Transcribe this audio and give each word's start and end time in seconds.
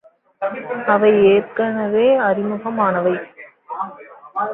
அவை 0.87 1.11
ஏற்கனவே, 1.25 2.17
அறிமுகமானவை. 2.19 3.15